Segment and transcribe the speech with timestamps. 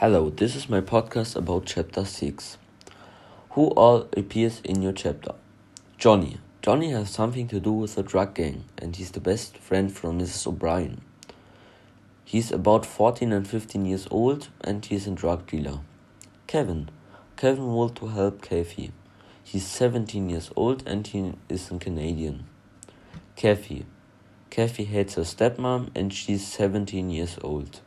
[0.00, 2.58] Hello, this is my podcast about chapter 6.
[3.52, 5.32] Who all appears in your chapter?
[5.96, 6.36] Johnny.
[6.60, 10.18] Johnny has something to do with the drug gang and he's the best friend from
[10.20, 10.48] Mrs.
[10.48, 11.00] O'Brien.
[12.26, 15.80] He's about 14 and 15 years old and he's a drug dealer.
[16.46, 16.90] Kevin.
[17.38, 18.92] Kevin wants to help Kathy.
[19.42, 22.44] He's 17 years old and he is a Canadian.
[23.34, 23.86] Kathy.
[24.50, 27.80] Kathy hates her stepmom and she's 17 years old.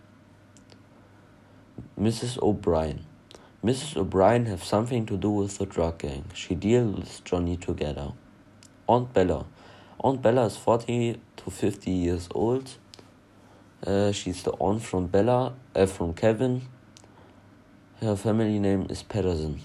[1.99, 2.41] Mrs.
[2.41, 3.05] O'Brien.
[3.63, 3.97] Mrs.
[3.97, 6.25] O'Brien have something to do with the drug gang.
[6.33, 8.13] She deals with Johnny together.
[8.87, 9.45] Aunt Bella.
[9.99, 12.71] Aunt Bella is 40 to 50 years old.
[13.85, 16.61] Uh, she's the aunt from Bella, uh, from Kevin.
[18.01, 19.59] Her family name is Patterson.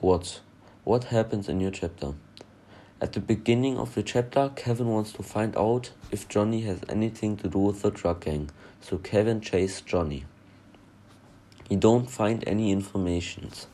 [0.00, 0.40] What?
[0.84, 2.14] What happens in your chapter?
[3.00, 7.36] At the beginning of the chapter, Kevin wants to find out if Johnny has anything
[7.38, 10.24] to do with the drug gang, so Kevin chases Johnny.
[11.68, 13.66] He don't find any informations.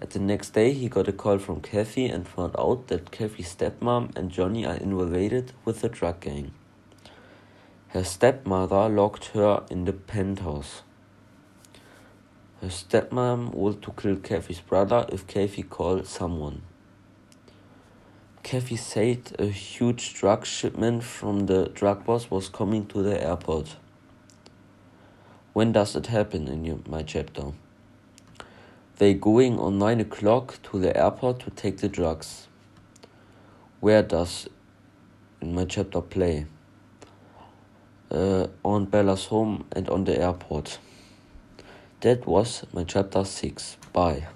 [0.00, 3.54] At the next day, he got a call from Kathy and found out that Kathy's
[3.54, 6.52] stepmom and Johnny are involved with the drug gang.
[7.88, 10.82] Her stepmother locked her in the penthouse.
[12.60, 16.62] Her stepmom wanted to kill Kathy's brother if Kathy called someone.
[18.42, 23.76] Kathy said a huge drug shipment from the drug boss was coming to the airport.
[25.54, 27.52] When does it happen in your, my chapter?
[28.98, 32.48] They going on 9 o'clock to the airport to take the drugs.
[33.78, 34.48] Where does
[35.40, 36.46] in my chapter play?
[38.10, 40.80] Uh, on Bella's home and on the airport.
[42.00, 43.76] That was my chapter 6.
[43.92, 44.26] Bye.